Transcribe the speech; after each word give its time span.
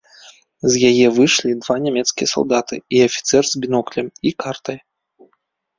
З 0.75 0.87
яе 0.89 1.07
выйшлі 1.17 1.51
два 1.65 1.75
нямецкія 1.85 2.27
салдаты 2.33 2.75
і 2.97 3.03
афіцэр 3.09 3.43
з 3.53 3.63
біноклем 3.63 4.07
і 4.31 4.35
картай. 4.43 4.77